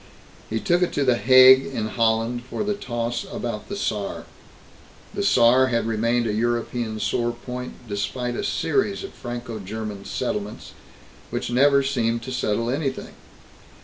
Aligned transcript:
He 0.49 0.59
took 0.59 0.81
it 0.81 0.91
to 0.93 1.03
The 1.05 1.15
Hague 1.17 1.63
in 1.63 1.89
Holland 1.89 2.41
for 2.49 2.63
the 2.63 2.73
toss 2.73 3.23
about 3.31 3.69
the 3.69 3.75
Saar. 3.75 4.25
The 5.13 5.21
Saar 5.21 5.67
had 5.67 5.85
remained 5.85 6.25
a 6.25 6.33
European 6.33 6.99
sore 6.99 7.33
point 7.33 7.87
despite 7.87 8.35
a 8.35 8.43
series 8.43 9.03
of 9.03 9.13
Franco 9.13 9.59
German 9.59 10.05
"settlements" 10.05 10.71
which 11.29 11.51
never 11.51 11.83
seemed 11.83 12.23
to 12.23 12.31
settle 12.31 12.71
anything. 12.71 13.13